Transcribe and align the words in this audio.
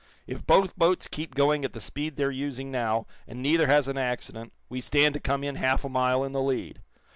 If 0.25 0.43
both 0.47 0.75
boats 0.75 1.07
keep 1.07 1.35
going 1.35 1.63
at 1.63 1.73
the 1.73 1.79
speed 1.79 2.15
they're 2.15 2.31
using 2.31 2.71
now, 2.71 3.05
and 3.27 3.39
neither 3.39 3.67
has 3.67 3.87
an 3.87 3.99
accident, 3.99 4.51
we 4.67 4.81
stand 4.81 5.13
to 5.13 5.19
come 5.19 5.43
in 5.43 5.57
half 5.57 5.85
a 5.85 5.89
mile 5.89 6.23
in 6.23 6.31
the 6.31 6.41
lead." 6.41 6.81